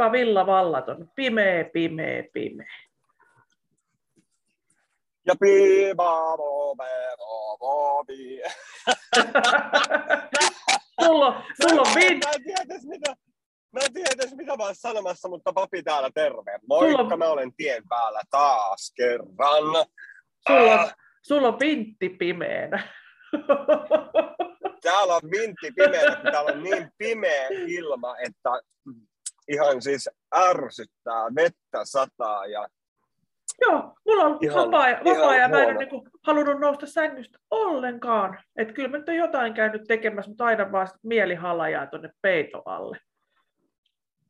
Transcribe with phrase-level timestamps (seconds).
[0.00, 1.10] Pipa Villa Vallaton.
[1.14, 2.74] Pimeä, pimeä, pimeä.
[5.26, 8.40] Ja pipa momero mobi.
[11.04, 12.12] sulla, on- sulla on Mä vin...
[12.34, 13.16] en tiedä edes mitä,
[13.72, 16.58] mä en tiedä edes mitä mä oon sanomassa, mutta papi täällä terve.
[16.68, 19.28] Moikka, Sulla mä olen tien päällä taas kerran.
[19.38, 19.84] Sulla,
[20.48, 22.88] Ah, sulla on vintti pimeänä.
[24.82, 28.50] täällä on vintti pimeä, kun täällä on niin pimeä ilma, että
[29.48, 32.68] ihan siis ärsyttää, vettä sataa ja
[33.60, 37.38] Joo, mulla on Ihan- vapaa, ihan vapaa ja mä en ole niinku halunnut nousta sängystä
[37.50, 38.38] ollenkaan.
[38.56, 42.62] Että kyllä mä nyt on jotain käynyt tekemässä, mutta aina vaan mieli halajaa tuonne peiton
[42.64, 42.98] alle.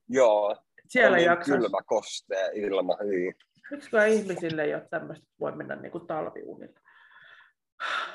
[0.08, 0.56] joo,
[0.88, 2.96] Siellä on niin kylmä kostea ilma.
[3.04, 3.32] Hyi.
[3.70, 6.80] Miksiköhän ihmisille ei ole tämmöistä, että voi mennä niinku talviunille.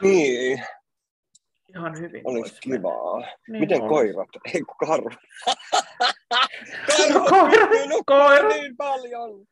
[0.02, 0.64] Niin,
[1.70, 2.22] Ihan hyvin.
[2.26, 2.78] olisi mennä.
[2.78, 3.20] kivaa.
[3.20, 3.90] Niin Miten olisi.
[3.90, 4.30] koirat?
[4.54, 5.10] Ei kun karhu.
[7.14, 7.52] Nukkumaan
[8.06, 8.50] koirat.
[8.50, 9.46] niin paljon.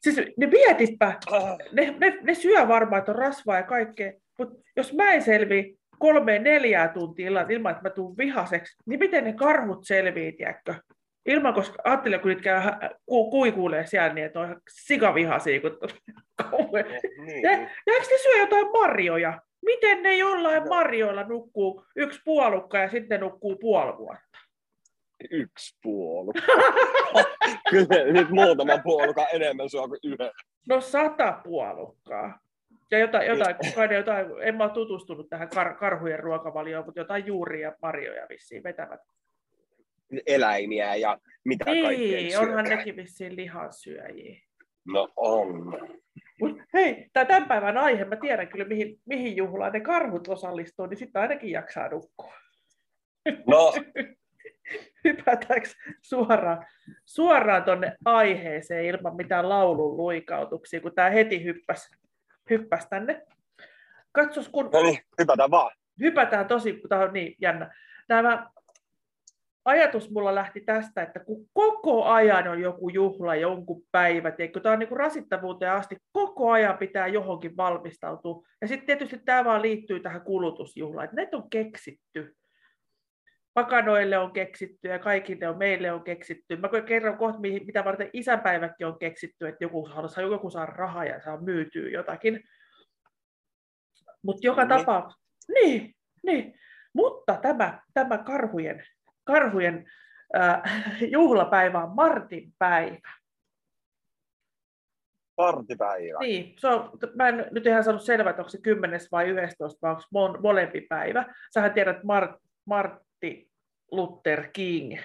[0.00, 4.54] Siis ne mietitpä, Ah, ne, ne, ne syö varmaan, että on rasvaa ja kaikkea, mutta
[4.76, 9.24] jos mä en selvi kolme neljää tuntia illan ilman, että mä tuun vihaseksi, niin miten
[9.24, 10.74] ne karhut selvii, tiedätkö?
[11.26, 15.60] Ilman, koska ajattelen, kun niitä käy hä- ku, kuikuilee siellä, niin että on ihan sikavihaisia.
[15.60, 15.78] Kun...
[17.26, 17.42] niin.
[17.42, 19.40] Ja, ja eikö ne syö jotain marjoja?
[19.64, 24.27] Miten ne jollain marjoilla nukkuu yksi puolukka ja sitten nukkuu puoli vuotta?
[25.30, 26.42] Yksi puolukka.
[27.70, 30.30] Kyllä nyt muutama puolukka enemmän sua kuin yhden.
[30.68, 32.40] No sata puolukkaa.
[32.90, 33.56] Ja jotain, jotain,
[33.90, 38.26] ne jotain, en mä ole tutustunut tähän kar, karhujen ruokavalioon, mutta jotain juuria ja marjoja
[38.28, 39.00] vissiin vetävät.
[40.26, 44.40] Eläimiä ja mitä kaikkea Niin, onhan nekin vissiin lihansyöjiä.
[44.84, 45.78] No on.
[46.40, 50.86] Mut hei, tämä tämän päivän aihe, mä tiedän kyllä mihin, mihin juhlaan ne karhut osallistuu,
[50.86, 52.34] niin sitten ainakin jaksaa nukkua.
[53.46, 53.72] No,
[55.04, 55.68] Hypätäänkö
[56.02, 56.66] suoraan,
[57.06, 61.96] suoraan tuonne aiheeseen ilman mitään laulun luikautuksia, kun tämä heti hyppäsi
[62.50, 63.22] hyppäs tänne.
[64.12, 65.70] Katsos, kun no niin, hypätään vaan.
[66.00, 67.74] hypätään tosi, kun tämä on niin jännä.
[68.08, 68.50] Tämä
[69.64, 74.72] ajatus mulla lähti tästä, että kun koko ajan on joku juhla, jonkun päivä, tiedätkö, tämä
[74.72, 78.46] on niin kuin rasittavuuteen asti, koko ajan pitää johonkin valmistautua.
[78.60, 82.36] Ja sitten tietysti tämä vaan liittyy tähän kulutusjuhlaan, että näitä on keksitty.
[83.58, 86.56] Pakanoille on keksitty ja kaikille on, meille on keksitty.
[86.56, 91.20] Mä kerron kohta, mitä varten isänpäivätkin on keksitty, että joku, haluaa, joku saa rahaa ja
[91.20, 92.40] saa myytyä jotakin.
[94.22, 94.68] Mutta joka Niin.
[94.68, 95.22] tapauksessa,
[95.54, 95.94] niin,
[96.26, 96.54] niin.
[96.92, 98.84] Mutta tämä, tämä karhujen,
[99.24, 99.86] karhujen
[100.36, 100.62] äh,
[101.10, 103.12] juhlapäivä on Martin päivä.
[105.36, 106.18] Partipäivä.
[106.18, 109.78] Niin, se on, mä en nyt ihan saanut selvää, että onko se 10 vai 11
[109.82, 111.34] vai onko molempi päivä.
[111.54, 112.30] Sähän tiedät Mart,
[112.64, 113.47] Martti
[113.90, 114.98] Luther King,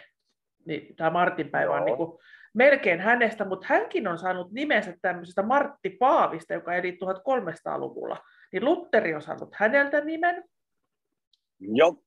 [0.66, 2.20] niin tämä Martin päivä on niin kuin
[2.54, 8.24] melkein hänestä, mutta hänkin on saanut nimensä tämmöisestä Martti Paavista, joka eli 1300-luvulla.
[8.52, 10.44] Niin Lutteri on saanut häneltä nimen,
[11.60, 12.04] Joo.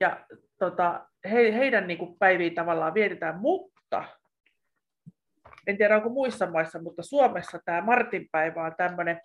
[0.00, 0.26] ja
[0.58, 4.04] tota, he, heidän niin kuin päiviä tavallaan vietetään, mutta
[5.66, 9.20] en tiedä onko muissa maissa, mutta Suomessa tämä Martinpäivä on tämmöinen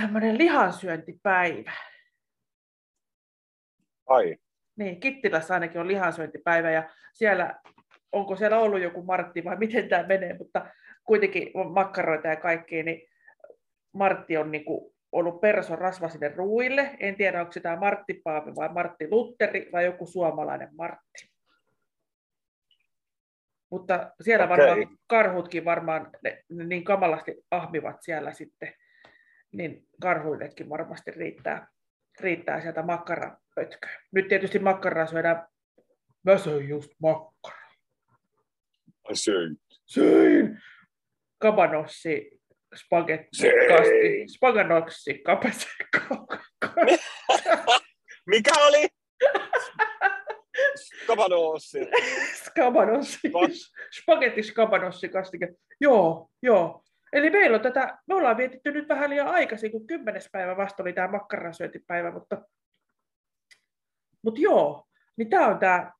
[0.00, 1.72] tämmöinen lihansyöntipäivä.
[4.06, 4.36] Ai.
[4.76, 7.54] Niin, Kittilässä ainakin on lihansyöntipäivä ja siellä,
[8.12, 10.66] onko siellä ollut joku Martti vai miten tämä menee, mutta
[11.04, 13.08] kuitenkin on makkaroita ja kaikkea, niin
[13.92, 16.90] Martti on niin kuin ollut person rasva sinne ruuille.
[17.00, 21.32] En tiedä, onko tämä Martti Paavi vai Martti Lutteri vai joku suomalainen Martti.
[23.70, 24.56] Mutta siellä Okei.
[24.56, 28.74] varmaan karhutkin varmaan ne, ne niin kamalasti ahmivat siellä sitten,
[29.52, 31.66] niin karhuillekin varmasti riittää,
[32.20, 32.82] riittää sieltä
[33.56, 34.00] makkarapötköä.
[34.12, 35.46] Nyt tietysti makkaraa syödään,
[36.22, 37.62] mä söin just makkara.
[39.04, 39.56] Ai söin.
[39.86, 40.62] Söin!
[41.38, 42.30] Kabanossi,
[42.74, 43.36] spagetti,
[43.68, 45.68] kasti, spaganossi, kapes,
[48.26, 48.88] Mikä oli?
[52.34, 53.72] Skabanossi, Kas.
[54.00, 55.48] spagetti, skabanossi, kastike.
[55.80, 56.82] Joo, joo.
[57.12, 60.82] Eli meillä on tätä, me ollaan vietetty nyt vähän liian aikaisin, kun kymmenes päivä vasta
[60.82, 62.42] oli tämä makkarasyöntipäivä, mutta,
[64.22, 64.86] mutta joo,
[65.16, 65.92] niin tämä on tämä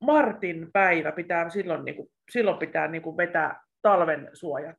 [0.00, 4.76] Martin päivä, pitää silloin, niin kuin, silloin pitää niin kuin vetää talven suojat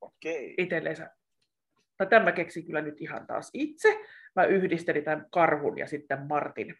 [0.00, 0.54] Okei.
[0.58, 1.10] itsellensä.
[1.96, 4.00] Tai tämän mä keksin kyllä nyt ihan taas itse.
[4.36, 6.74] Mä yhdistelin tämän karhun ja sitten Martin.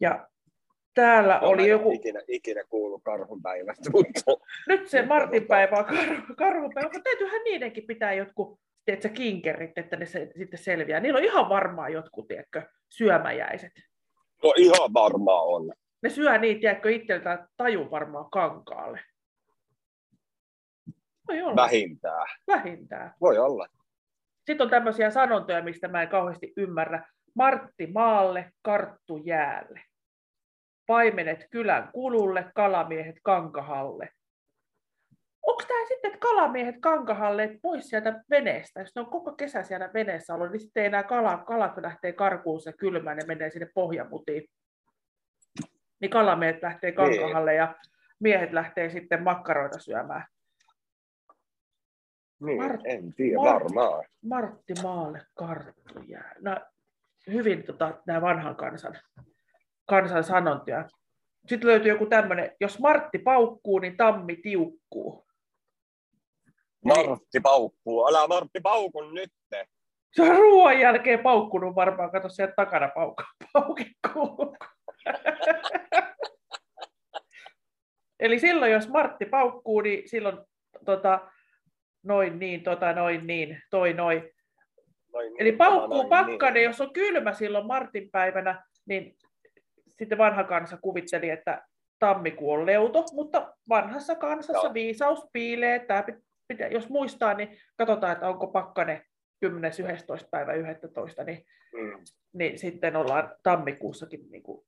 [0.00, 0.28] Ja
[0.94, 4.20] täällä Mä oli joku, Ikinä, ikinä kuullut karhun päivästä, mutta
[4.66, 9.96] nyt se Martin päivä on karhu, karhupäivä, mutta täytyyhän niidenkin pitää jotkut tiedätkö, kinkerit, että
[9.96, 11.00] ne se, sitten selviää.
[11.00, 13.72] Niillä on ihan varmaan jotkut tiedätkö, syömäjäiset.
[14.42, 15.72] no ihan varmaan on.
[16.02, 19.00] Ne syö niitä, tiedätkö, itseltään taju varmaan kankaalle.
[21.28, 21.56] Voi olla.
[21.56, 22.26] Vähintään.
[22.46, 23.14] Vähintään.
[23.20, 23.66] Voi olla.
[24.46, 27.08] Sitten on tämmöisiä sanontoja, mistä mä en kauheasti ymmärrä.
[27.34, 29.80] Martti maalle, karttu jäälle.
[30.86, 34.08] Paimenet kylän kululle, kalamiehet kankahalle.
[35.46, 38.80] Onko tämä sitten, että kalamiehet kankahalle pois sieltä veneestä?
[38.80, 42.12] Jos ne on koko kesä siellä veneessä ollut, niin sitten ei enää kala, kalat lähtee
[42.12, 44.44] karkuun se kylmään ne menee sinne pohjamutiin.
[46.00, 47.74] Niin kalamiehet lähtee kankahalle ja
[48.20, 50.24] miehet lähtee sitten makkaroita syömään.
[52.40, 54.04] Niin, Mart- en tiedä, Mart- varmaan.
[54.22, 56.34] Martti Maalle karttu jää.
[56.40, 56.56] No,
[57.26, 58.94] hyvin tota, nämä vanhan kansan,
[59.86, 60.88] kansan sanontoja.
[61.46, 65.27] Sitten löytyy joku tämmöinen, jos Martti paukkuu, niin tammi tiukkuu.
[66.84, 68.08] Martti paukkuu.
[68.08, 69.30] Älä Martti paukun nyt.
[70.12, 74.56] Se on ruoan jälkeen paukkunut varmaan, kato sieltä takana paukka, paukikkuu.
[78.20, 80.38] Eli silloin, jos Martti paukkuu, niin silloin
[80.84, 81.20] tota,
[82.02, 84.30] noin niin, tota, noin niin, toi noin.
[85.12, 86.64] Noin, Eli niin, paukkuu noin, pakkanen, niin.
[86.64, 89.16] jos on kylmä silloin Martin päivänä, niin
[89.88, 91.62] sitten vanha kansa kuvitteli, että
[91.98, 94.74] tammikuu on leuto, mutta vanhassa kansassa Joo.
[94.74, 95.78] viisaus piilee.
[95.78, 96.04] Tämä
[96.48, 99.02] pitää, jos muistaa, niin katsotaan, että onko pakkane
[99.46, 100.28] 10.11.
[100.30, 101.24] päivä 11.
[101.24, 102.04] Niin, Mm.
[102.32, 104.66] niin sitten ollaan tammikuussakin niin kuin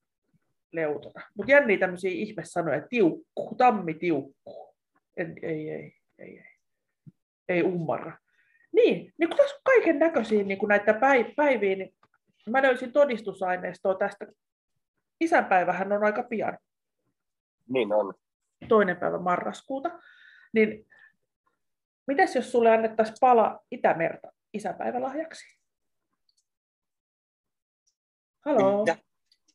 [0.72, 1.22] leutona.
[1.36, 4.74] Mutta jänniä tämmöisiä ihmesanoja, tiukkuu, tammi tiukkuu.
[5.16, 6.44] En, ei, ei, ei, ei.
[7.48, 8.18] Ei ummarra.
[8.72, 11.94] Niin, niin kun tässä on kaiken näköisiä niin näitä päi- päiviä, niin
[12.50, 14.26] mä löysin todistusaineistoa tästä.
[15.20, 16.58] Isänpäivähän on aika pian,
[17.68, 18.14] Niin on.
[18.68, 19.90] toinen päivä marraskuuta.
[20.52, 20.86] Niin
[22.06, 25.58] mitäs jos sulle annettaisiin pala Itämerta isäpäivälahjaksi?
[28.44, 28.84] Haloo?
[28.84, 28.96] Mitä?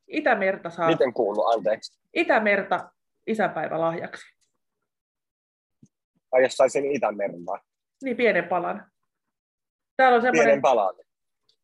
[0.07, 2.00] Itämerta saa Miten kuuluu, anteeksi.
[2.13, 2.92] Itämerta
[3.27, 4.36] isänpäivälahjaksi.
[6.31, 7.59] Ai jos saisin Itämermaa.
[8.03, 8.91] Niin pienen palan.
[9.98, 10.95] Täällä on Pienen semmoinen, palan.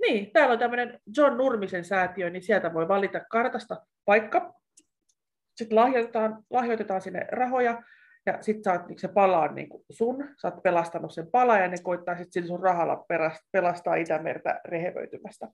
[0.01, 4.53] niin, täällä on tämmöinen John Nurmisen säätiö, niin sieltä voi valita kartasta paikka.
[5.55, 7.83] Sitten lahjoitetaan, lahjoitetaan sinne rahoja
[8.25, 11.57] ja sitten saat, niin se pala on niin kuin sun, sä oot pelastanut sen pala
[11.57, 13.05] ja ne koittaa sitten sillä sun rahalla
[13.51, 15.47] pelastaa Itämertä rehevöitymästä.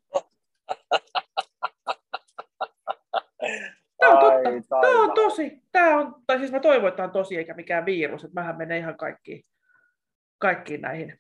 [3.98, 4.50] Tämä on totta.
[4.50, 5.62] Ai, Tämä on tosi.
[5.72, 8.58] Tämä on, tai siis mä toivon, että tämä on tosi eikä mikään virus, että mähän
[8.58, 9.46] menee ihan kaikkiin,
[10.38, 11.20] kaikkiin näihin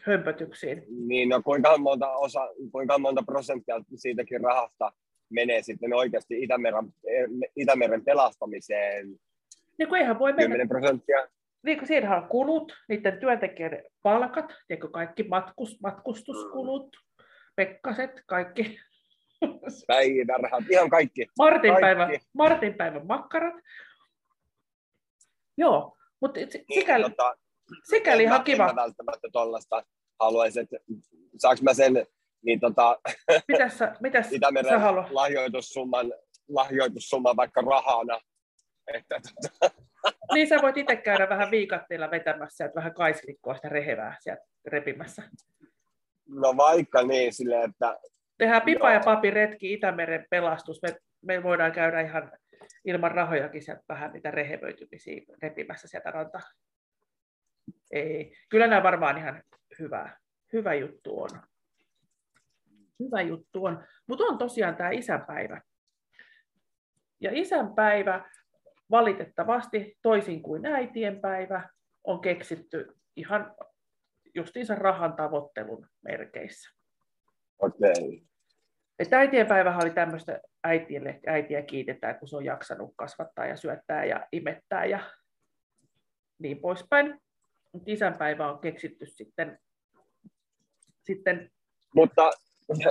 [0.00, 0.84] hömpötyksiin.
[1.06, 4.92] Niin, no kuinka monta, osa, kuinka monta prosenttia siitäkin rahasta
[5.30, 6.94] menee sitten oikeasti Itämeren,
[7.56, 9.06] Itämeren pelastamiseen?
[9.78, 11.28] Niin kuin eihän voi mennä 10 prosenttia?
[11.64, 16.96] niin kuin siinähän on kulut, niiden työntekijöiden palkat, tiedätkö, kaikki matkus, matkustuskulut,
[17.56, 18.80] pekkaset, kaikki.
[19.86, 21.26] Päivärahat, ihan kaikki.
[21.38, 21.80] Martin Kaikki.
[21.80, 23.54] päivän, Martin päivän makkarat.
[25.56, 26.40] Joo, mutta
[26.74, 27.36] sikäli, tota,
[27.84, 28.68] sikäli en ihan kiva.
[28.68, 29.84] En mä välttämättä tuollaista
[30.20, 30.76] haluaisin, että
[31.38, 32.06] saanko mä sen
[32.42, 33.00] niin tota,
[33.48, 35.10] Mitäs sä, mitäs sä Itämeren haluat?
[35.10, 36.12] lahjoitussumman,
[36.48, 38.20] lahjoitussumman vaikka rahana.
[38.86, 39.74] Että, tota,
[40.34, 45.22] Niin sä voit itse käydä vähän viikatteilla vetämässä sieltä vähän kaislikkoa sitä rehevää sieltä repimässä.
[46.28, 47.98] no vaikka niin silleen, että
[48.38, 49.04] Tehdään pipa ja Joo.
[49.04, 50.82] papi retki Itämeren pelastus.
[50.82, 52.32] Me, me voidaan käydä ihan
[52.84, 56.40] ilman rahojakin sieltä vähän niitä rehevöitymisiä repimässä sieltä rantaa.
[57.92, 58.36] Ei.
[58.48, 59.42] Kyllä nämä varmaan ihan
[59.78, 60.16] hyvä,
[60.52, 61.30] hyvä juttu on.
[63.00, 63.86] Hyvä juttu on.
[64.06, 65.60] Mutta on tosiaan tämä isänpäivä.
[67.20, 68.30] Ja isänpäivä
[68.90, 71.68] valitettavasti toisin kuin äitienpäivä
[72.04, 73.54] on keksitty ihan
[74.34, 76.70] justiinsa rahan tavoittelun merkeissä.
[77.58, 78.22] okei.
[78.98, 84.26] Että äitienpäivähän oli tämmöistä äitille, äitiä kiitetään, kun se on jaksanut kasvattaa ja syöttää ja
[84.32, 85.10] imettää ja
[86.38, 87.20] niin poispäin.
[87.72, 89.58] Mutta isänpäivä on keksitty sitten,
[91.02, 91.50] sitten
[91.94, 92.30] Mutta,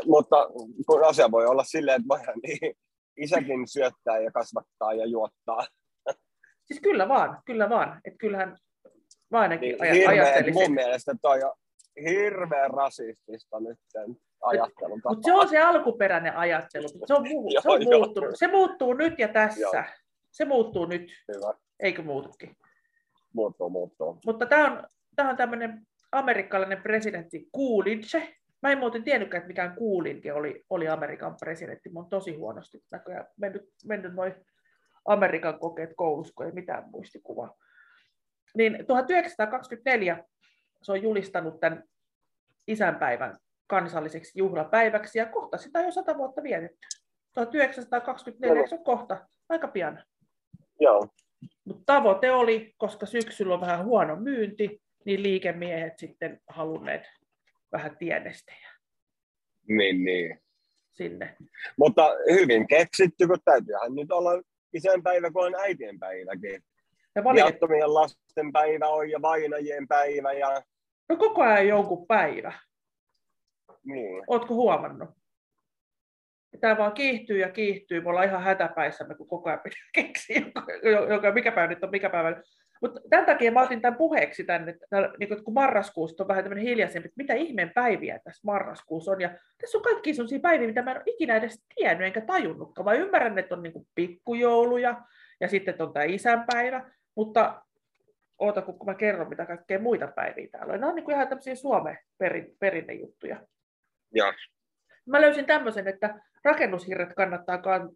[0.06, 0.50] mutta
[0.88, 2.76] kun asia voi olla silleen, että niin,
[3.18, 5.68] isäkin syöttää ja kasvattaa ja juottaa.
[6.66, 8.02] Siis kyllä vaan, kyllä vaan.
[8.06, 8.58] Että kyllähän
[9.30, 10.54] mä ainakin Niin, aja, hirveä, ajattelisin.
[10.54, 11.52] mun mielestä toi on
[12.06, 15.02] hirveän rasistista nyt sen ajattelun.
[15.10, 16.88] Mutta se on se alkuperäinen ajattelu.
[17.06, 17.92] Se on, muu, se on joo.
[18.00, 18.30] muuttunut.
[18.34, 19.62] Se muuttuu nyt ja tässä.
[19.62, 19.84] Joo.
[20.32, 21.54] Se muuttuu nyt, Hyvä.
[21.80, 22.56] eikö muutukin?
[23.34, 24.20] Muuttuu, muuttuu.
[24.26, 28.36] Mutta tämä on, tämä on tämmöinen amerikkalainen presidentti Coolidge.
[28.62, 31.90] Mä en muuten tiennytkään, että mikään Coolidge oli, oli Amerikan presidentti.
[31.90, 34.34] Mä oon tosi huonosti näköjään mennyt, mennyt noin
[35.06, 37.56] Amerikan kokeet koulussa, kun ei mitään muistikuvaa.
[38.56, 40.24] Niin 1924
[40.82, 41.84] se on julistanut tämän
[42.68, 46.88] isänpäivän kansalliseksi juhlapäiväksi ja kohta sitä on jo sata vuotta vietetty.
[47.34, 49.28] 1924, eikö se ole kohta?
[49.50, 50.04] Aika pian.
[50.80, 51.08] Joo.
[51.66, 57.04] Mutta tavoite oli, koska syksyllä on vähän huono myynti, niin liikemiehet sitten halunneet
[57.72, 58.70] vähän tienestejä
[59.68, 60.40] Niin, niin.
[60.92, 61.36] sinne.
[61.78, 64.32] Mutta hyvin keksitty, kun täytyyhän nyt olla
[64.74, 66.64] isänpäivä, kun on äitienpäiväkin.
[67.16, 70.62] Ja valitettavasti, Viattomien lasten päivä on ja vainajien päivä ja
[71.10, 72.54] no koko ajan jonkun päivä.
[73.84, 74.24] niin.
[74.28, 75.10] Ootko huomannut?
[76.62, 78.02] Tämä vaan kiihtyy ja kiihtyy.
[78.02, 80.42] Me ollaan ihan hätäpäissämme, kun koko ajan pitää keksiä,
[81.10, 82.42] joka, mikä päivä nyt on, mikä päivä.
[82.84, 84.88] Mutta tämän takia mä otin tämän puheeksi tänne, että
[85.20, 89.22] niin kun marraskuusta on vähän tämmöinen hiljaisempi, että mitä ihmeen päiviä tässä marraskuussa on.
[89.22, 92.86] Ja tässä on kaikki sellaisia päiviä, mitä mä en ole ikinä edes tiennyt enkä tajunnutkaan.
[92.86, 95.02] Mä ymmärrän, että on niin pikkujouluja
[95.40, 97.62] ja sitten on tämä isänpäivä, mutta
[98.40, 100.80] oota, kun mä kerron, mitä kaikkea muita päiviä täällä on.
[100.80, 103.48] Nämä on niin kuin ihan tämmöisiä Suomen perin, perinnejuttuja.
[104.16, 104.34] Ja,
[105.06, 107.90] Mä löysin tämmöisen, että rakennushirret kannattaa kan,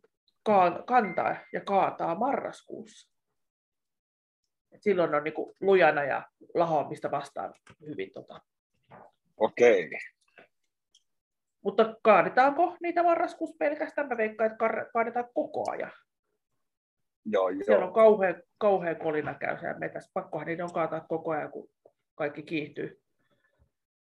[0.44, 3.16] ka, kantaa ja kaataa marraskuussa.
[4.71, 7.53] Et silloin on niinku lujana ja lahoamista vastaan
[7.88, 8.12] hyvin.
[8.13, 8.41] Tota.
[9.38, 9.89] okei.
[11.62, 14.07] Mutta kaadetaanko niitä marraskuussa pelkästään?
[14.07, 15.91] Mä veikkaan, että kaadetaan koko ajan.
[17.25, 17.93] Joo, Siellä on joo.
[17.93, 20.12] kauhean, kauhean kolina käy siellä metässä.
[20.13, 21.69] Pakkohan niitä on kaataa koko ajan, kun
[22.15, 23.01] kaikki kiihtyy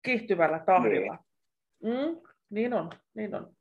[0.02, 1.18] kiihtyvällä tahdilla.
[1.82, 3.56] Mm, niin on, niin on.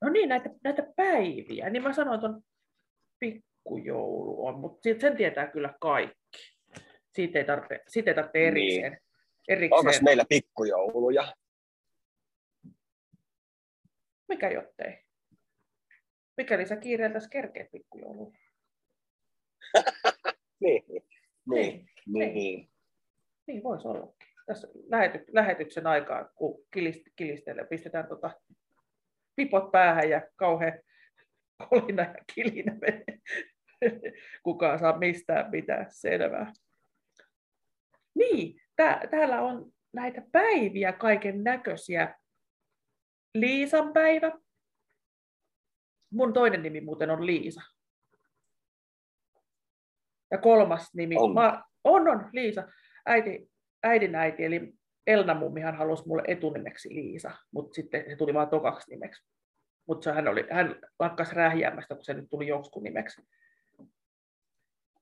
[0.00, 1.70] No niin, näitä, näitä päiviä.
[1.70, 2.42] Niin mä sanoin, että on
[3.68, 6.58] pikkujoulu on, mutta sen tietää kyllä kaikki.
[7.14, 8.92] Siitä ei tarvitse, siitä ei tarvitse erikseen.
[8.92, 9.00] Onko
[9.48, 10.04] erikseen.
[10.04, 11.34] meillä pikkujouluja?
[14.28, 15.04] Mikä jottei?
[16.36, 18.32] Mikäli sä kiireeltäs kerkeet pikkujouluun.
[20.60, 21.02] Niin, niin,
[21.46, 22.70] Niin, niin.
[23.46, 24.28] niin voisi ollakin.
[24.46, 28.30] Tässä lähety, lähetyksen aikaa, kun kilist, kilistelee, pistetään tota
[29.36, 30.80] pipot päähän ja kauhean
[31.68, 33.18] kolina ja kilinä menee.
[34.42, 36.52] Kukaan saa mistään mitään selvää.
[38.14, 42.14] Niin, tää, täällä on näitä päiviä kaiken näköisiä.
[43.34, 44.32] Liisan päivä.
[46.10, 47.60] Mun toinen nimi muuten on Liisa.
[50.30, 51.34] Ja kolmas nimi On.
[51.34, 52.68] Ma, on, on Liisa.
[53.06, 53.50] Äiti,
[53.82, 54.72] äidin äiti, eli
[55.06, 59.28] Elna mummihan halusi mulle etunimeksi Liisa, mutta sitten se tuli vaan tokaksi nimeksi.
[59.86, 63.22] Mutta hän, oli, hän lakkas rähjäämästä, kun se nyt tuli joksikun nimeksi.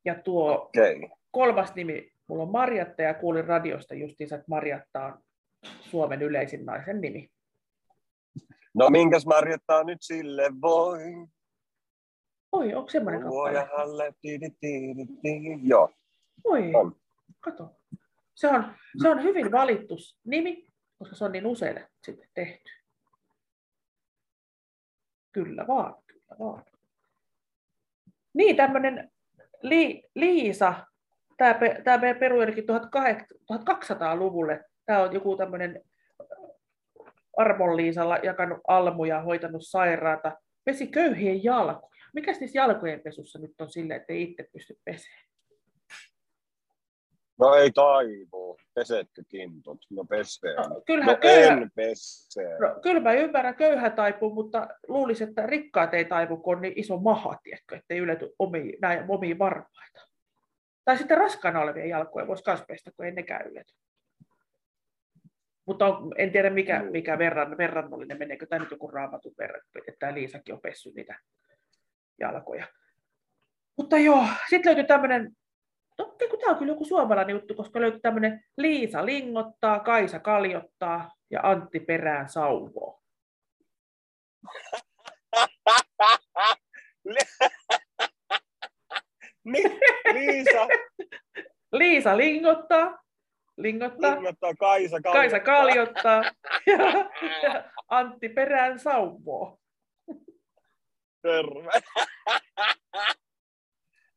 [0.07, 1.11] Ja tuo Okei.
[1.31, 5.19] kolmas nimi, mulla on Marjatta ja kuulin radiosta justiinsa, että Marjatta on
[5.81, 7.31] Suomen yleisin naisen nimi.
[8.75, 10.99] No minkäs Marjatta nyt sille voi?
[12.53, 13.37] Oi, onko semmoinen kappale?
[13.39, 15.61] Luojahalle, tiidi, tiidi, tiidi.
[15.63, 15.91] Joo,
[16.45, 16.97] Oi, on.
[17.41, 17.77] kato.
[18.35, 20.67] Se on, se on hyvin valittu nimi,
[20.99, 22.71] koska se on niin usein sitten tehty.
[25.33, 26.65] Kyllä vaan, kyllä vaan.
[28.35, 29.11] Niin, tämmöinen
[29.69, 30.75] Li, Liisa,
[31.37, 31.55] tämä,
[31.85, 32.65] tämä peruu jonnekin
[33.53, 34.65] 1200-luvulle.
[34.87, 35.83] Tämä on joku tämmöinen
[37.37, 40.33] Armon Liisalla jakanut almuja, hoitanut sairaata,
[40.65, 41.97] pesi köyhien jalkoja.
[42.15, 45.26] Mikäs niissä jalkojen pesussa nyt on silleen, että itse pysty pesemään?
[47.39, 48.57] No ei taivu.
[48.75, 49.87] Pesetkö kintut?
[49.91, 50.55] No pesee.
[50.57, 52.59] No, kyllähän No köyhä, en pesee.
[52.59, 56.73] No, kyllä mä ymmärrän, köyhä taipuu, mutta luulisin, että rikkaat ei taivu, kun on niin
[56.77, 60.01] iso maha, tiedätkö, ettei ylety omiin, näin, omiin varpaita.
[60.85, 63.75] Tai sitten raskaana olevia jalkoja voisi myös pestä, kun ei nekään ylety.
[65.67, 66.91] Mutta on, en tiedä, mikä, Mm.
[66.93, 71.19] mikä verran, verrannollinen, meneekö tämä nyt joku raamatun verran, että tämä Liisakin on pessy niitä
[72.21, 72.67] jalkoja.
[73.77, 75.33] Mutta joo, sitten löytyi tämmöinen,
[76.25, 81.41] no tämä on kyllä joku suomalainen juttu, koska löytyi tämmöinen Liisa lingottaa, Kaisa kaljottaa ja
[81.43, 83.01] Antti perään sauvoo.
[90.13, 90.67] Liisa,
[91.73, 92.99] Liisa lingottaa,
[93.57, 95.19] lingottaa, Lingottaa Kaisa, Kaisa.
[95.19, 96.23] Kaisa kaljottaa
[96.67, 96.77] ja,
[97.43, 99.59] ja Antti perään sauvoo.
[101.23, 101.71] Terve.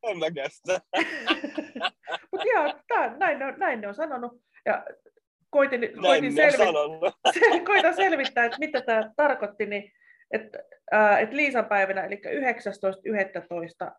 [0.04, 0.82] En mä kestä.
[2.32, 4.42] Mutta joo, tää, näin, ne on, näin ne on sanonut.
[4.66, 4.86] Ja
[5.50, 9.92] koitin, Näin koitin, selvi, koitan selvittää, että mitä tämä tarkoitti, niin
[10.32, 10.60] että,
[10.92, 12.16] ää, että Liisan päivänä, eli
[13.86, 13.92] 19.11.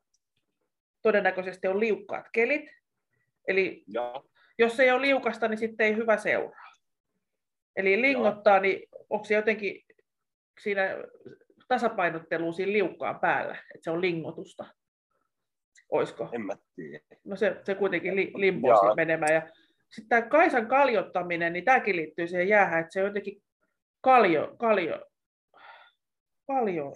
[1.02, 2.71] todennäköisesti on liukkaat kelit.
[3.49, 4.25] Eli Joo.
[4.59, 6.71] jos ei ole liukasta, niin sitten ei hyvä seuraa.
[7.76, 9.85] Eli lingottaa, niin onko se jotenkin
[10.62, 10.83] siinä
[11.69, 14.66] tasapainottelu siinä liukkaan päällä, että se on lingotusta?
[15.90, 16.28] Oisko?
[16.32, 17.00] En mä tiedä.
[17.25, 18.32] No se, se kuitenkin li,
[18.80, 19.35] siitä menemään.
[19.35, 19.42] Ja
[19.88, 23.42] sitten tämä Kaisan kaljottaminen, niin tämäkin liittyy siihen jäähän, että se on jotenkin
[24.00, 25.04] kaljo, kaljo.
[26.47, 26.92] Paljon.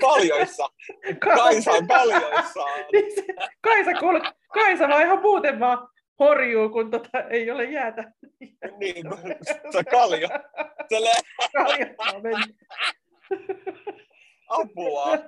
[0.00, 0.68] Kaljoissa.
[1.36, 2.84] Kaisa on kaljoissaan.
[2.92, 4.20] Niin se- Kaisa, kuule,
[4.54, 8.12] Kaisa vaan ihan muuten vaan horjuu, kun tota, ei ole jäätä.
[8.78, 9.04] Niin,
[9.72, 10.28] se kaljo.
[10.88, 11.00] Se
[12.22, 12.54] meni.
[14.48, 15.18] apua.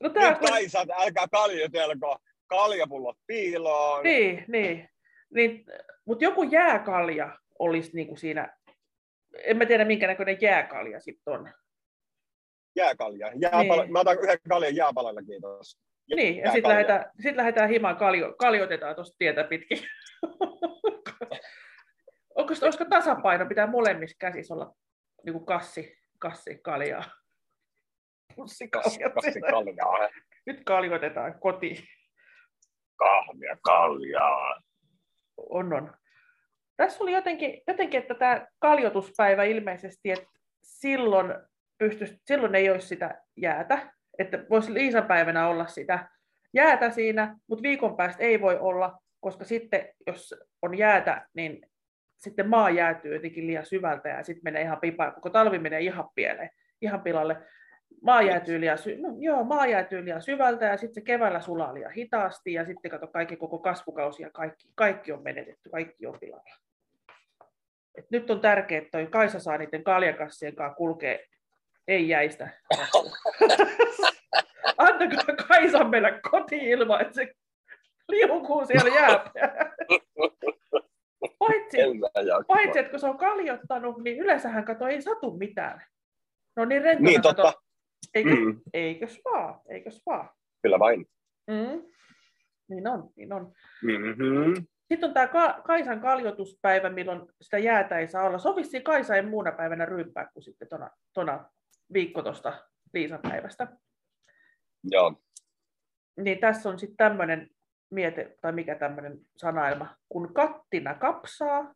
[0.00, 2.18] No tää, Nyt Kaisat, älkää kaljotelko.
[2.46, 4.04] Kaljapullot piiloon.
[4.04, 4.88] Niin, niin.
[5.34, 5.64] niin
[6.04, 8.56] Mutta joku jääkalja olisi niinku siinä,
[9.44, 11.50] en mä tiedä minkä näköinen jääkalja sitten on.
[12.76, 13.32] Jääkalja.
[13.34, 13.82] Jääpala.
[13.82, 13.92] Niin.
[13.92, 15.78] Mä otan yhden kaljan jääpalalla, kiitos.
[16.16, 19.78] Niin, ja sitten lähdetään, sit lähdetään himaan, kaljo, kaljotetaan tuosta tietä pitkin.
[22.34, 24.74] Onko, olisiko tasapaino, pitää molemmissa käsissä olla
[25.24, 27.04] niin kuin kassi, kassi kaljaa.
[28.38, 29.10] Pussi Kassi, kaljaa.
[29.10, 30.08] kassi kaljaa.
[30.46, 31.76] Nyt kaljotetaan kotiin.
[32.96, 34.62] Kahvia kaljaa.
[35.36, 35.94] On, on.
[36.76, 40.26] Tässä oli jotenkin, jotenkin että tämä kaljotuspäivä ilmeisesti, että
[40.62, 41.34] silloin,
[41.78, 46.08] pystyisi, silloin ei olisi sitä jäätä, että voisi Liisan päivänä olla sitä
[46.54, 51.66] jäätä siinä, mutta viikon päästä ei voi olla, koska sitten jos on jäätä, niin
[52.16, 56.08] sitten maa jäätyy jotenkin liian syvältä ja sitten menee ihan pipaan, koko talvi menee ihan
[56.14, 56.50] pieleen,
[56.82, 57.36] ihan pilalle.
[58.02, 61.74] Maa jäätyy liian, sy- no, joo, maa jäätyy liian syvältä ja sitten se keväällä sulaa
[61.74, 66.18] liian hitaasti ja sitten kato kaikki koko kasvukausi ja kaikki, kaikki on menetetty, kaikki on
[66.20, 66.56] pilalla.
[67.94, 71.18] Et nyt on tärkeää, että toi Kaisa saa niiden kaljakassien kanssa kulkea,
[71.88, 72.48] ei jäistä.
[74.78, 77.32] Antakaa Kaisa mennä kotiin ilman, että se
[78.08, 79.72] liukuu siellä jääpää.
[81.38, 81.76] Paitsi,
[82.46, 85.82] paitsi, että kun se on kaljottanut, niin yleensähän kato ei satu mitään.
[86.56, 87.42] No niin rentona Niin, totta.
[87.42, 87.60] kato.
[88.14, 90.30] Eikö, Mm, eikös vaan, eikös vaan.
[90.62, 91.06] kyllä vain.
[91.46, 91.82] Mm.
[92.68, 93.52] Niin on, niin on.
[93.82, 94.66] Mm-hmm.
[94.88, 98.56] Sitten on tämä Ka- Kaisan kaljotuspäivä, milloin sitä jäätä ei saa olla.
[98.56, 101.50] Vissiin Kaisa ei muuna päivänä ryyppää kuin sitten tona, tona
[101.92, 103.68] viikko tuosta Liisan päivästä.
[104.84, 105.22] Joo.
[106.16, 107.50] Niin tässä on sitten tämmöinen
[107.90, 111.74] miete, tai mikä tämmöinen sanailma, kun kattina kapsaa,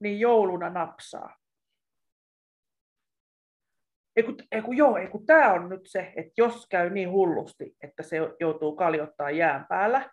[0.00, 1.39] niin jouluna napsaa.
[4.20, 7.10] Ei kun, ei kun, joo, ei kun tämä on nyt se, että jos käy niin
[7.10, 10.10] hullusti, että se joutuu kaljottaa jään päällä,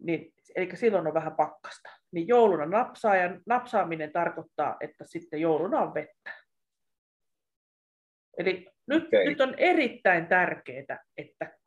[0.00, 5.80] niin, eli silloin on vähän pakkasta, niin jouluna napsaa, ja napsaaminen tarkoittaa, että sitten jouluna
[5.80, 6.30] on vettä.
[8.38, 9.28] Eli nyt, Okei.
[9.28, 11.58] nyt on erittäin tärkeää, että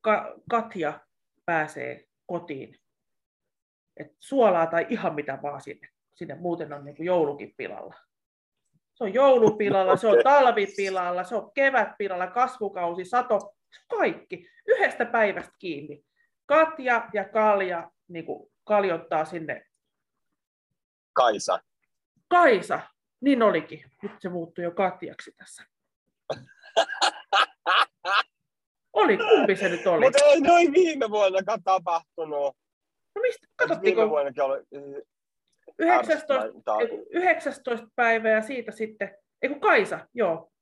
[0.00, 1.00] Ka- Katja
[1.46, 2.76] pääsee kotiin.
[3.96, 5.88] Et suolaa tai ihan mitä vaan sinne.
[6.14, 8.07] Sinne muuten on niin joulukin pilalla.
[8.98, 13.54] Se on joulupilalla, se on talvipilalla, se on kevätpilalla, kasvukausi, sato,
[13.88, 14.50] kaikki.
[14.66, 16.04] Yhdestä päivästä kiinni.
[16.46, 19.66] Katja ja Kalja niin kuin kaljottaa sinne.
[21.12, 21.60] Kaisa.
[22.28, 22.80] Kaisa,
[23.20, 23.84] niin olikin.
[24.02, 25.64] Nyt se muuttui jo Katjaksi tässä.
[28.92, 30.04] Oli, kumpi se nyt oli?
[30.04, 32.56] Mutta ei noin viime vuonna tapahtunut.
[33.14, 34.62] No mistä, katsottiinko Viime vuonnakin oli...
[35.78, 40.52] 19, Tai- ei kun 19 päivää ja siitä sitten, ei kun Kaisa, joo.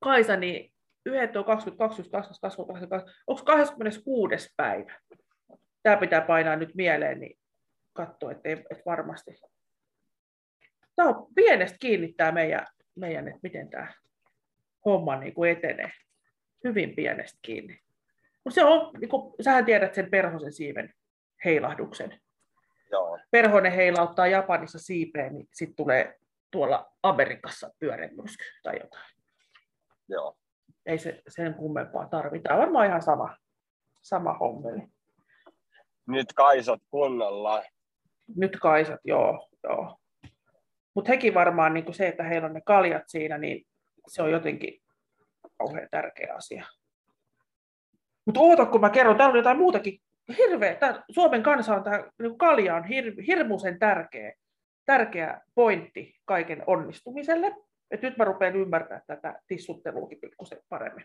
[0.00, 0.72] Kaisa, niin
[1.06, 4.54] 11, 20, 20, 20, 20, 20, onko 26.
[4.56, 5.00] päivä?
[5.82, 7.38] Tämä pitää painaa nyt mieleen, niin
[7.92, 9.40] katsoa, ettei et varmasti.
[10.96, 13.92] Tämä on pienestä kiinni tämä meidän, meidän että miten tämä
[14.84, 15.90] homma niin kuin etenee.
[16.64, 17.80] Hyvin pienestä kiinni.
[18.44, 20.94] Mutta se on, niin kuin, sähän tiedät sen perhosen siiven
[21.44, 22.20] heilahduksen
[22.92, 23.18] Joo.
[23.30, 26.18] perhonen heilauttaa Japanissa siipeen, niin sitten tulee
[26.50, 29.14] tuolla Amerikassa pyörämyrsky tai jotain.
[30.08, 30.36] Joo.
[30.86, 32.56] Ei se sen kummempaa tarvita.
[32.56, 33.36] Varmaan ihan sama,
[34.02, 34.82] sama hommeli.
[36.08, 37.62] Nyt kaisat kunnolla.
[38.36, 39.48] Nyt kaisat, joo.
[39.64, 39.98] joo.
[40.94, 43.66] Mutta hekin varmaan niin se, että heillä on ne kaljat siinä, niin
[44.08, 44.82] se on jotenkin
[45.58, 46.66] kauhean tärkeä asia.
[48.26, 50.00] Mutta oota, kun mä kerron, täällä on jotain muutakin.
[50.36, 54.32] Hirveä, tää, Suomen kansa on tähän, niin kalja on hir, hirmuisen tärkeä,
[54.84, 57.56] tärkeä pointti kaiken onnistumiselle.
[57.90, 61.04] Et nyt mä rupean ymmärtämään tätä tissutteluakin pikkusen paremmin.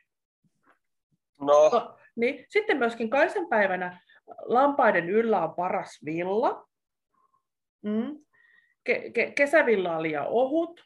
[1.39, 4.01] No, No, niin, sitten myöskin Kaisan päivänä
[4.45, 6.67] lampaiden yllä on paras villa.
[7.81, 8.19] Mm.
[8.89, 10.83] Ke- ke- kesävilla on liian ohut.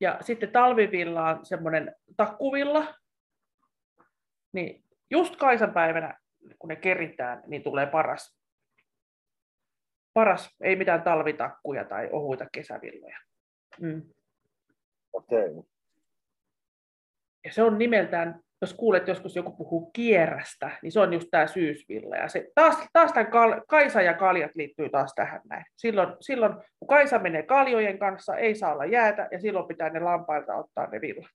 [0.00, 2.94] Ja sitten talvivilla on semmoinen takkuvilla.
[4.52, 6.19] Niin just Kaisan päivänä,
[6.58, 8.40] kun ne keritään, niin tulee paras.
[10.14, 13.18] Paras, ei mitään talvitakkuja tai ohuita kesävilloja.
[13.80, 14.02] Mm.
[15.12, 15.50] okei.
[15.50, 15.62] Okay.
[17.44, 21.46] Ja se on nimeltään jos kuulet joskus joku puhuu kierrästä, niin se on just tämä
[21.46, 22.16] syysvilla.
[22.16, 25.64] Ja se, taas, taas tämän Kal- Kaisa ja kaljat liittyy taas tähän näin.
[25.76, 30.00] Silloin, silloin, kun Kaisa menee kaljojen kanssa, ei saa olla jäätä, ja silloin pitää ne
[30.00, 31.30] lampailta ottaa ne villat.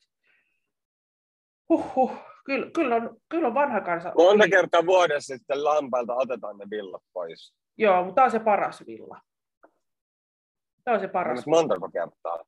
[1.69, 4.11] Huhhuh, kyllä, kyllä, on, kyllä on vanha kansa.
[4.17, 7.53] Monta kertaa vuodessa sitten lampailta otetaan ne villat pois.
[7.77, 9.21] Joo, mutta tämä on se paras villa.
[10.83, 11.35] Tämä on se paras.
[11.35, 12.43] Mutta montako kertaa?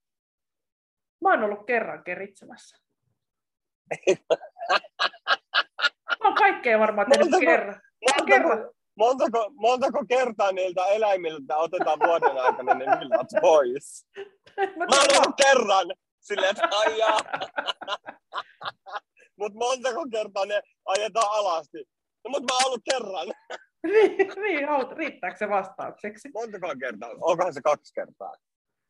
[1.21, 2.77] Mä oon ollut kerran keritsemässä.
[6.09, 7.81] Mä oon kaikkea varmaan tehnyt Montako- kerran.
[8.27, 8.57] kerran.
[8.59, 14.07] Montako, montako, montako kertaa niiltä eläimiltä otetaan vuoden aikana ne villat pois?
[14.57, 15.87] Mä Mä oon ollut kerran
[16.19, 17.19] silleen, että aijaa.
[19.39, 21.77] Mut montako kertaa ne ajetaan alasti?
[22.23, 23.27] No, mut mä oon ollut kerran.
[23.93, 26.29] niin, niin, riittääkö se vastaukseksi?
[26.33, 27.09] Montako kertaa?
[27.21, 28.33] Onkohan se kaksi kertaa?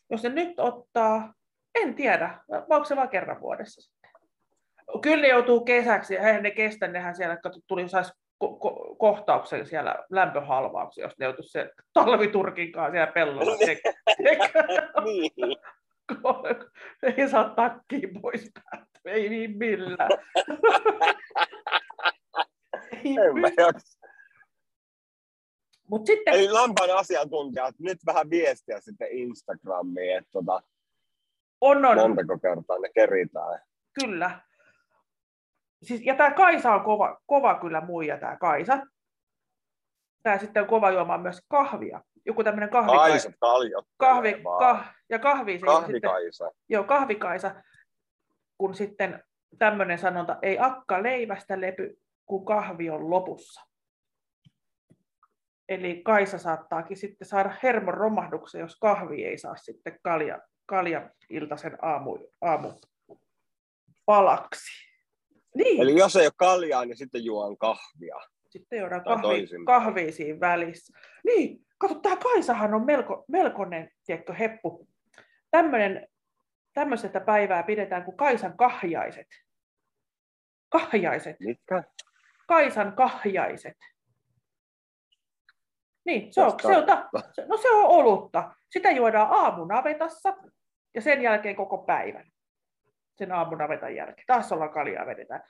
[0.10, 1.34] Jos ne nyt ottaa,
[1.76, 4.12] en tiedä, onko se vain kerran vuodessa sitten?
[5.02, 8.12] Kyllä ne joutuu kesäksi, eihän ne kestä, nehän siellä kato, tuli saisi
[8.44, 13.52] ko- ko- kohtauksen siellä lämpöhalvauksia, jos ne joutuisi se talviturkin kanssa siellä pellolla.
[13.56, 13.94] tek-
[15.06, 15.32] Niin.
[17.18, 20.10] ei saa takkiin pois päältä, ei niin millään.
[22.94, 23.14] ei.
[25.90, 30.62] Mutta sitten, Eli lampaan asiantuntijat, nyt vähän viestiä sitten Instagramiin, että tota,
[31.62, 33.60] on, on, montako kertaa ne keritään.
[34.02, 34.42] Kyllä.
[35.84, 38.80] Siis, ja tämä Kaisa on kova, kova kyllä muija, tämä Kaisa.
[40.24, 42.02] Tämä sitten on kova juomaan myös kahvia.
[42.28, 43.86] Joku tämmöinen kahvi, Kaisat kaljot.
[43.98, 46.52] kahvi, kah, ja kahvi, sitten, Kahvikaisa.
[46.70, 47.56] joo, kahvikaisa,
[48.58, 49.24] kun sitten
[49.58, 53.62] tämmöinen sanonta, ei akka leivästä lepy, kun kahvi on lopussa.
[55.70, 61.78] Eli Kaisa saattaakin sitten saada hermon romahduksen, jos kahvi ei saa sitten kalja, kalja iltaisen
[61.82, 62.74] aamu, aamu
[64.06, 64.88] palaksi.
[65.56, 65.82] Niin.
[65.82, 68.16] Eli jos ei ole kaljaa, niin sitten juon kahvia.
[68.50, 70.98] Sitten juodaan kahvi, kahvia siinä välissä.
[71.26, 74.88] Niin, kato, tämä Kaisahan on melko, melkoinen, tiedätkö, heppu.
[75.52, 76.08] Tämmöinen,
[76.74, 79.28] tämmöisestä päivää pidetään kuin Kaisan kahjaiset.
[80.70, 81.40] Kahjaiset.
[81.40, 81.84] Mitkä?
[82.48, 83.78] Kaisan kahjaiset.
[86.06, 86.86] Niin, se on, se on,
[87.48, 88.56] no se on olutta.
[88.70, 90.38] Sitä juodaan aamunavetassa
[90.94, 92.32] ja sen jälkeen koko päivän.
[93.16, 94.26] Sen aamunavetan jälkeen.
[94.28, 95.44] Taas ollaan kaljaa vedetään.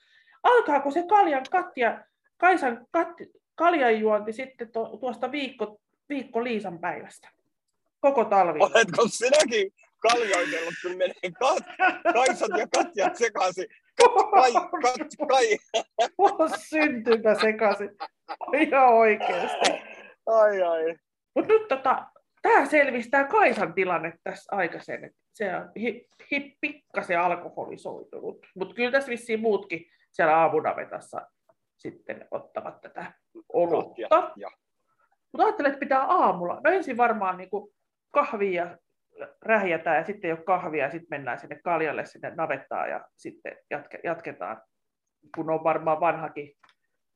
[0.44, 2.04] Alkaako se kaljan kattia,
[2.38, 7.30] Kaisan katti, kaljanjuonti sitten to, tuosta viikko, viikko Liisan päivästä?
[8.00, 8.60] Koko talvi.
[8.60, 11.64] Oletko sinäkin kaljoitellut, kun menee kat,
[12.14, 13.66] kaisat ja katjat sekaisin?
[14.32, 15.58] Kai, kat, kai.
[16.18, 17.90] Mulla on syntymä sekaisin.
[18.54, 19.72] Ihan oikeasti.
[20.26, 20.96] Ai ai.
[21.36, 22.06] Mutta nyt tota,
[22.42, 25.10] tämä selvistää Kaisan tilanne tässä aikaisemmin.
[25.10, 28.48] että Se on hi, hi, pikkasen alkoholisoitunut.
[28.56, 31.22] Mutta kyllä tässä vissiin muutkin siellä aamunavetassa
[31.78, 33.14] sitten ottavat tätä
[33.54, 34.10] olutta.
[34.10, 34.48] Katja.
[34.50, 34.67] Ja.
[35.38, 36.62] Mutta ajattelen, että pitää aamulla.
[36.64, 37.50] No ensin varmaan niin
[38.14, 38.78] kahvia
[39.42, 43.58] rähjätään ja sitten ei ole kahvia ja sitten mennään sinne kaljalle sinne navettaan ja sitten
[43.70, 44.62] jatke, jatketaan.
[45.36, 46.54] Kun on varmaan vanhakin,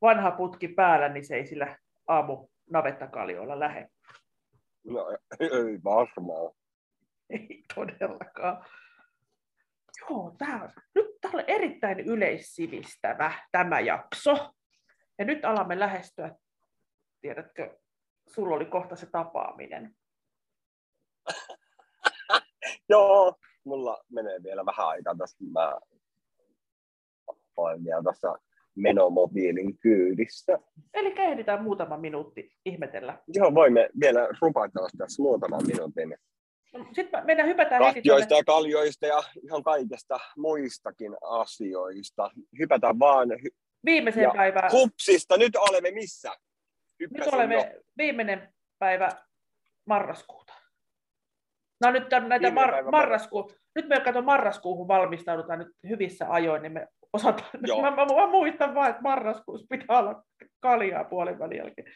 [0.02, 1.76] vanha putki päällä, niin se ei sillä
[2.08, 3.88] aamu navettakaljoilla lähde.
[4.84, 5.06] No,
[5.40, 6.52] ei varmaan.
[7.30, 8.64] Ei todellakaan.
[10.00, 14.52] Joo, tää on, nyt tämä on erittäin yleissivistävä tämä jakso.
[15.18, 16.34] Ja nyt alamme lähestyä,
[17.20, 17.76] tiedätkö,
[18.34, 19.94] sulla oli kohta se tapaaminen.
[22.88, 25.44] Joo, mulla menee vielä vähän aikaa tästä.
[25.44, 25.78] Mä
[27.56, 28.34] olen vielä tässä
[28.74, 30.58] menomobiilin kyydissä.
[30.94, 33.18] Eli ehditään muutama minuutti ihmetellä.
[33.28, 36.16] Joo, voimme vielä rupatella tässä muutaman minuutin
[36.92, 42.30] Sitten meidän hypätään heti katjoista tuonne, ja kaljoista ja ihan kaikesta muistakin asioista.
[42.58, 44.72] Hypätään vaan hy- viimeiseen ja päivään.
[44.72, 45.36] hupsista.
[45.36, 46.32] Nyt olemme missä?
[47.02, 47.36] Nyt Hyppäsin jo.
[47.36, 49.08] olemme viimeinen päivä
[49.86, 50.52] marraskuuta.
[51.84, 53.52] No nyt on näitä Viimeinen mar- päivä marrasku...
[53.74, 57.50] Nyt me katson marraskuuhun valmistaudutaan nyt hyvissä ajoin, niin me osataan.
[57.66, 57.82] Joo.
[57.82, 60.22] Mä, mä, mä, muistan vaan, että marraskuussa pitää olla
[60.60, 61.92] kaljaa puolen välin jälkeen.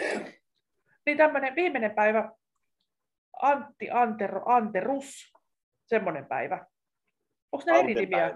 [1.06, 2.32] niin tämmöinen viimeinen päivä,
[3.42, 5.32] Antti Antero, Anterus,
[5.86, 6.66] semmoinen päivä.
[7.52, 8.34] Onko ne eri nimiä?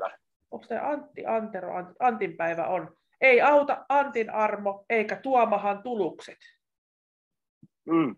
[0.51, 2.97] Onko se Antti Antero, Ant- Antin päivä on?
[3.25, 6.39] Ei auta Antin armo eikä Tuomahan tulukset.
[7.85, 8.17] Mm.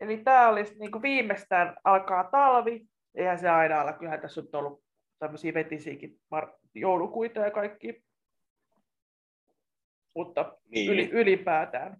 [0.00, 2.86] Eli tämä olisi niin kuin viimeistään alkaa talvi.
[3.14, 3.92] Eihän se aina ala.
[3.92, 4.84] Kyllähän tässä on ollut
[5.18, 6.20] tämmöisiä vetisiäkin
[6.74, 8.04] joulukuita ja kaikki.
[10.14, 10.92] Mutta Niin.
[10.92, 11.96] yli, ylipäätään.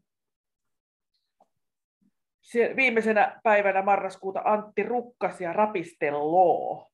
[2.40, 6.90] Se, viimeisenä päivänä marraskuuta Antti Rukkas ja Rapisteloo.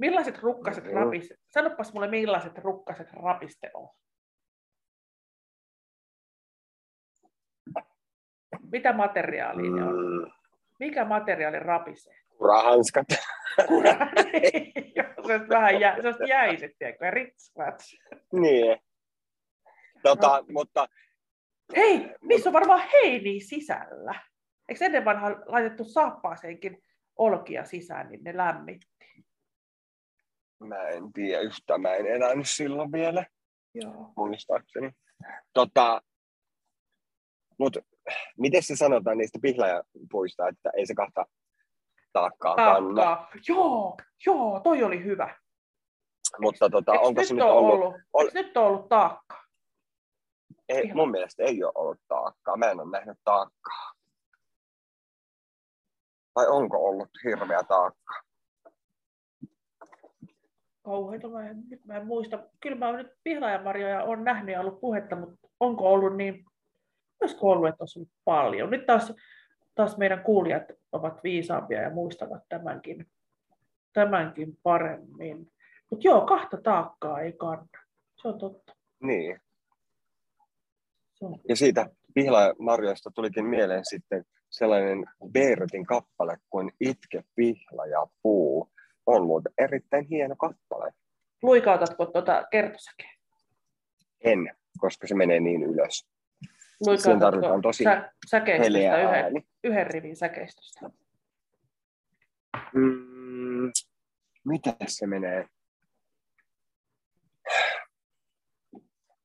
[0.00, 0.90] Millaiset rukkaset Mm.
[0.92, 1.34] rapiste?
[1.48, 3.88] Sanopas mulle, millaiset rukkaset rapiste on.
[8.72, 9.94] Mitä materiaalia ne on?
[9.94, 10.30] Mm,
[10.78, 12.14] Mikä materiaali rapisee?
[12.38, 13.06] kurahanskat.
[15.26, 17.12] se on vähän jä, se jäiset, tiedätkö, ja
[18.32, 18.78] niin.
[20.02, 20.88] Tota, mutta
[21.76, 24.14] Hei, niissä on varmaan heiniä sisällä.
[24.68, 26.82] Eikö ennen vanhaan laitettu saappaaseenkin
[27.16, 28.89] olkia sisään, niin ne lämmitti?
[30.60, 33.26] Mä en tiedä yhtään, mä en elänyt silloin vielä,
[33.74, 34.12] Joo.
[34.16, 34.90] muistaakseni.
[35.52, 36.02] Tota,
[37.58, 37.76] mut
[38.38, 41.26] miten se sanotaan niistä pihlajapuista, että ei se kahta
[42.12, 43.28] taakkaa kanna.
[43.48, 43.96] Joo,
[44.26, 45.38] joo, toi oli hyvä.
[46.40, 49.44] Mutta tota, Eikö onko nyt se nyt ollut, ollut, ol- nyt ole ollut taakka?
[50.68, 50.96] ei, Ihan.
[50.96, 53.92] mun mielestä ei ole ollut taakkaa, mä en ole nähnyt taakkaa.
[56.34, 58.14] Vai onko ollut hirveä taakka?
[60.82, 62.48] Kauheita, mä en, nyt mä en muista.
[62.60, 66.44] Kyllä mä nyt pihlaajamarjoja on nähnyt ja ollut puhetta, mutta onko ollut niin,
[67.20, 68.70] olisiko ollut, että olisi ollut paljon.
[68.70, 69.12] Nyt taas,
[69.74, 70.62] taas meidän kuulijat
[70.92, 73.06] ovat viisaampia ja muistavat tämänkin,
[73.92, 75.52] tämänkin paremmin.
[75.90, 77.68] Mutta joo, kahta taakkaa ei kanna.
[78.22, 78.76] Se on totta.
[79.02, 79.40] Niin.
[81.14, 81.40] Se on.
[81.48, 88.70] Ja siitä pihlajamarjoista tulikin mieleen sitten sellainen Beertin kappale kuin Itke pihlaja puu.
[89.06, 90.92] On muuten erittäin hieno kappale.
[91.42, 93.12] Luikautatko tuota kertosäkeä?
[94.24, 96.08] En, koska se menee niin ylös.
[96.86, 99.46] Luikautatko tarvitaan tosi sä, säkeistöstä yhden, ääni.
[99.64, 100.90] yhden rivin säkeistöstä?
[102.74, 103.72] Mm,
[104.44, 105.48] miten se menee?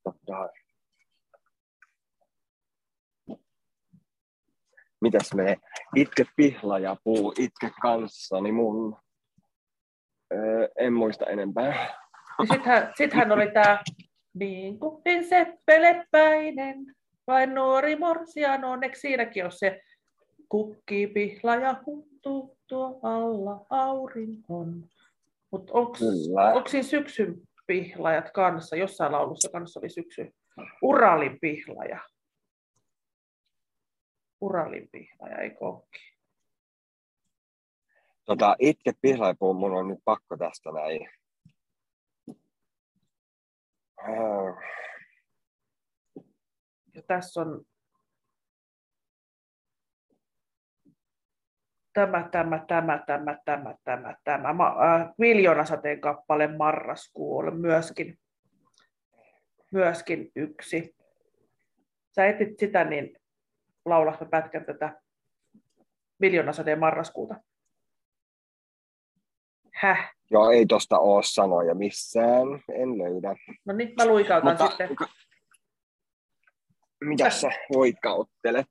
[0.03, 0.49] Tota,
[5.01, 5.57] Mitäs menee?
[5.95, 8.97] Itke pihlaja puu, itke kanssani mun.
[10.33, 11.93] Öö, en muista enempää.
[12.51, 13.79] Sittenhän, sittenhän oli tämä
[14.33, 16.95] niin kuin seppelepäinen,
[17.27, 19.81] vain nuori morsian onneksi siinäkin on se
[20.49, 24.89] kukki pihla ja huntuu tuo alla auringon.
[25.51, 27.35] Mutta onko siinä syksyn
[27.67, 28.75] pihlajat kanssa?
[28.75, 30.33] Jossain laulussa kanssa oli syksy.
[30.81, 31.99] Uralin pihlaja.
[34.41, 36.14] Uralin pihlaja, eikö olekin?
[38.25, 41.09] Tota, itke pihlaja puu, mun on nyt pakko tästä näin.
[46.95, 47.65] Ja tässä on
[51.93, 54.53] tämä, tämä, tämä, tämä, tämä, tämä, tämä.
[54.53, 58.19] Ma, äh, Miljoonasateen kappale Marraskuu on myöskin,
[59.71, 60.95] myöskin yksi.
[62.15, 63.17] Sä etit sitä, niin
[63.85, 65.01] laulas mä pätkän tätä
[66.19, 67.35] Miljoonasateen Marraskuuta.
[69.75, 70.15] Häh?
[70.31, 72.47] Joo, ei tosta oo sanoja missään.
[72.73, 73.35] En löydä.
[73.65, 74.89] No niin, mä luikautan Mutta sitten.
[77.01, 78.67] mitä sä voikauttelet?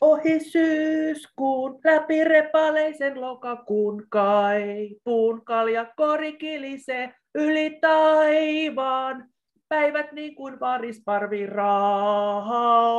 [0.00, 9.28] Ohi syyskuun, läpi repaleisen lokakuun kaipuun, kalja kori kilisee yli taivaan.
[9.68, 11.46] Päivät niin kuin varisparvi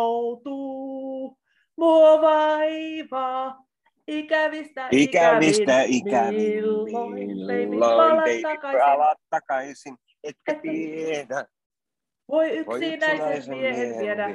[0.08, 1.38] raahautuu,
[1.78, 3.65] mua vaivaa.
[4.08, 8.42] Ikävistä, Ikävistä ikävin, milloin milloin
[8.80, 9.98] palat takaisin.
[10.24, 11.46] etkä Etkä tiedä.
[12.28, 14.30] Voi yksinäisen miehen viedä.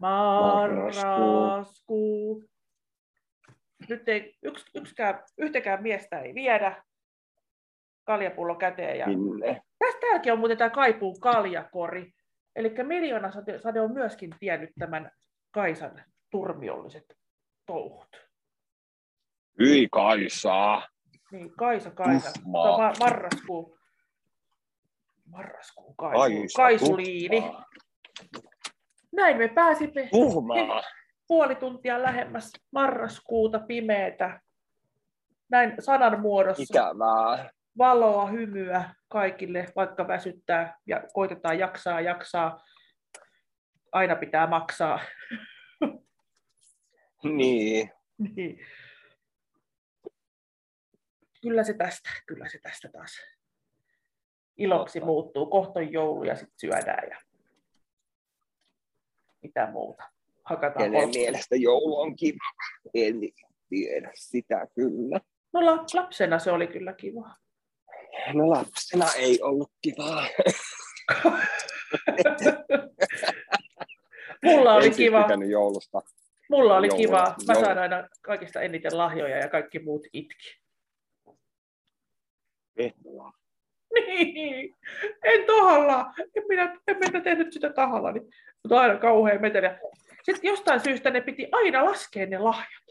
[0.00, 1.44] Marraskuu.
[3.88, 6.84] Nyt ei yks, yksikään, yhtäkään miestä ei viedä
[8.04, 8.98] kaljapullo käteen.
[8.98, 9.06] Ja...
[9.06, 9.62] Minne?
[9.78, 12.12] Tästä täälläkin on muuten tämä Kaipuun kaljakori.
[12.56, 13.30] Eli miljoona
[13.62, 15.10] sade on myöskin tiennyt tämän
[15.50, 17.16] Kaisan turmiolliset
[17.66, 18.25] touhut.
[19.60, 20.82] Hyi Kaisa.
[21.32, 22.32] Niin, Kaisa, Kaisa.
[22.42, 22.78] Tuhmaa.
[22.78, 23.78] Ma- marraskuu.
[25.30, 26.18] Marraskuu, Kaisu.
[26.18, 26.56] Kaisa.
[26.56, 27.40] Kaisuliini.
[27.40, 27.64] tuhmaa.
[29.12, 30.82] Näin me pääsimme Tuhmaa.
[31.28, 34.40] puoli tuntia lähemmäs marraskuuta pimeätä.
[35.50, 36.62] Näin sanan muodossa.
[36.62, 37.50] Ikävää.
[37.78, 42.60] Valoa, hymyä kaikille, vaikka väsyttää ja koitetaan jaksaa, jaksaa.
[43.92, 45.00] Aina pitää maksaa.
[47.24, 47.90] Niin.
[48.36, 48.58] Niin.
[51.42, 53.10] Kyllä se tästä, kyllä se tästä taas
[54.56, 55.46] iloksi muuttuu.
[55.46, 57.18] Kohta on joulu ja sitten syödään ja
[59.42, 60.04] mitä muuta.
[60.44, 62.50] Hakataan Kenen mielestä joulu on kiva?
[62.94, 63.20] En
[63.68, 65.20] tiedä sitä kyllä.
[65.52, 67.34] No la- lapsena se oli kyllä kiva.
[68.34, 70.26] No lapsena ei ollut kivaa.
[74.44, 75.26] Mulla oli en siis kiva.
[75.48, 76.02] joulusta.
[76.50, 77.34] Mulla oli kiva.
[77.46, 80.65] Mä saan aina kaikista eniten lahjoja ja kaikki muut itki.
[82.76, 83.32] Petla.
[83.94, 84.76] Niin,
[85.24, 86.12] en tahalla.
[86.36, 88.22] En minä, en minä tehnyt sitä tahalla, niin,
[88.62, 89.66] mutta aina kauhean meteli.
[90.22, 92.86] Sitten jostain syystä ne piti aina laskea ne lahjat.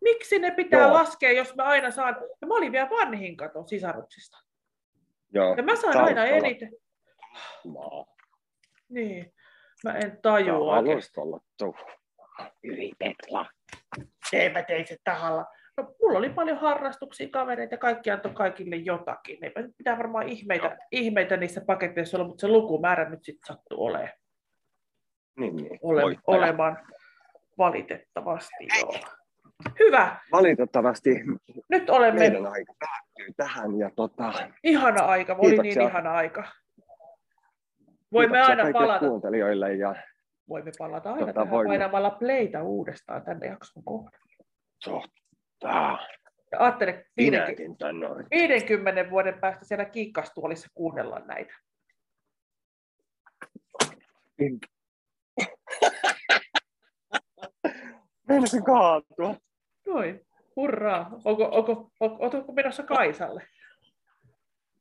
[0.00, 0.92] Miksi ne pitää Joo.
[0.92, 2.16] laskea, jos mä aina saan...
[2.40, 4.38] Ja mä olin vielä vanhin katon sisaruksista.
[5.34, 5.54] Joo.
[5.56, 6.20] Ja mä saan Taustalla.
[6.20, 6.72] aina eniten.
[7.64, 8.06] Maa.
[8.88, 9.34] Niin,
[9.84, 10.76] mä en tajua.
[10.76, 11.76] Alustalla tuu.
[12.62, 13.46] Yli Petla.
[14.32, 15.46] Ei mä tein se tahalla.
[15.78, 19.44] No, mulla oli paljon harrastuksia, kavereita, ja kaikki antoi kaikille jotakin.
[19.44, 23.84] Eipä nyt pitää varmaan ihmeitä, ihmeitä niissä paketeissa olla, mutta se lukumäärä nyt sitten sattuu
[23.84, 24.10] olemaan,
[25.38, 25.78] Niin, niin.
[25.82, 26.38] ole, voittaja.
[26.38, 26.78] olemaan
[27.58, 28.66] valitettavasti.
[28.80, 28.94] Joo.
[29.78, 31.10] Hyvä, Valitettavasti
[31.68, 34.32] nyt olemme meidän aika päättyy tähän ja tota,
[34.64, 35.88] ihana aika, oli niin Kiitoksia.
[35.88, 36.44] ihana aika.
[38.12, 39.94] Voimme kiitoksia aina palata, kuuntelijoille ja
[40.48, 41.70] voimme palata aina Tota, tähän voimme.
[41.70, 44.18] painamalla playtä uudestaan tänne jakson kohdalla.
[45.60, 45.98] Totta,
[46.52, 48.26] Ja ajattele, 50, minäkin tänne olen.
[48.30, 51.54] 50 vuoden päästä siellä kiikkastuolissa kuunnellaan näitä.
[58.28, 59.34] Meinasin kaatua.
[59.86, 61.10] Noin, hurraa.
[61.24, 63.46] Onko, onko, onko, onko menossa Kaisalle?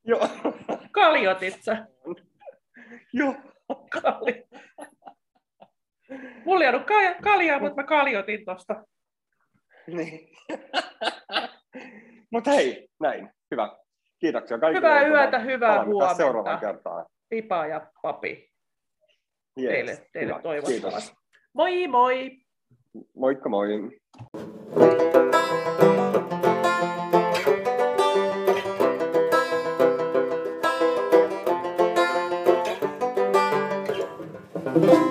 [0.03, 0.29] Joo.
[0.91, 1.87] Kaljotit sä?
[3.13, 3.35] Joo.
[3.89, 4.47] Kali.
[6.45, 8.85] Mulla ei ollut ka- kaljaa, mutta mä kaljotin tosta.
[9.97, 10.29] Niin.
[12.31, 13.29] Mutta hei, näin.
[13.51, 13.77] Hyvä.
[14.19, 14.87] Kiitoksia kaikille.
[14.87, 16.15] Hyvää yötä, hyvää huomenta.
[16.15, 17.05] seuraavaan kertaan.
[17.29, 18.49] Pipa ja papi
[19.61, 19.69] Yes.
[19.71, 20.61] teille, teille Hyvä.
[20.67, 21.13] Kiitos.
[21.53, 22.37] Moi moi!
[23.15, 23.67] Moikka moi.
[34.63, 35.06] Thank